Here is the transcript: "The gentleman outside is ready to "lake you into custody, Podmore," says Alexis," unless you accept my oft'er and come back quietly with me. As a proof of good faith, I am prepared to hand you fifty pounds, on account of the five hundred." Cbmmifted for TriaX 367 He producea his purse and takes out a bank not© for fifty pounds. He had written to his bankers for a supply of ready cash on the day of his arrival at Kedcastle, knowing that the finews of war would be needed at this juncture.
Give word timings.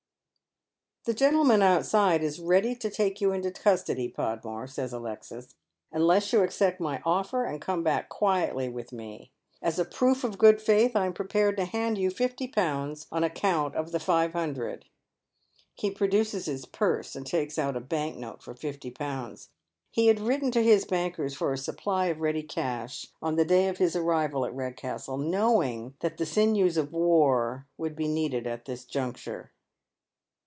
"The 1.11 1.15
gentleman 1.15 1.63
outside 1.63 2.21
is 2.21 2.39
ready 2.39 2.75
to 2.75 2.91
"lake 2.99 3.21
you 3.21 3.31
into 3.31 3.49
custody, 3.49 4.07
Podmore," 4.07 4.67
says 4.67 4.93
Alexis," 4.93 5.55
unless 5.91 6.31
you 6.31 6.43
accept 6.43 6.79
my 6.79 6.99
oft'er 7.03 7.43
and 7.43 7.59
come 7.59 7.81
back 7.81 8.07
quietly 8.07 8.69
with 8.69 8.93
me. 8.93 9.31
As 9.63 9.79
a 9.79 9.83
proof 9.83 10.23
of 10.23 10.37
good 10.37 10.61
faith, 10.61 10.95
I 10.95 11.07
am 11.07 11.13
prepared 11.13 11.57
to 11.57 11.65
hand 11.65 11.97
you 11.97 12.11
fifty 12.11 12.47
pounds, 12.47 13.07
on 13.11 13.23
account 13.23 13.73
of 13.73 13.91
the 13.91 13.99
five 13.99 14.33
hundred." 14.33 14.85
Cbmmifted 15.75 15.97
for 15.97 16.07
TriaX 16.07 16.11
367 16.11 16.11
He 16.13 16.45
producea 16.45 16.45
his 16.51 16.65
purse 16.67 17.15
and 17.15 17.25
takes 17.25 17.57
out 17.57 17.75
a 17.75 17.79
bank 17.79 18.17
not© 18.17 18.39
for 18.43 18.53
fifty 18.53 18.91
pounds. 18.91 19.49
He 19.89 20.05
had 20.05 20.19
written 20.19 20.51
to 20.51 20.61
his 20.61 20.85
bankers 20.85 21.33
for 21.33 21.51
a 21.51 21.57
supply 21.57 22.05
of 22.05 22.21
ready 22.21 22.43
cash 22.43 23.07
on 23.23 23.37
the 23.37 23.43
day 23.45 23.67
of 23.67 23.79
his 23.79 23.95
arrival 23.95 24.45
at 24.45 24.53
Kedcastle, 24.53 25.19
knowing 25.27 25.95
that 26.01 26.17
the 26.17 26.27
finews 26.27 26.77
of 26.77 26.93
war 26.93 27.65
would 27.75 27.95
be 27.95 28.07
needed 28.07 28.45
at 28.45 28.65
this 28.65 28.85
juncture. 28.85 29.51